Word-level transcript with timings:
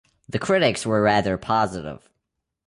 The 0.27 0.39
critics 0.39 0.83
were 0.83 0.99
rather 1.03 1.37
positive. 1.37 2.09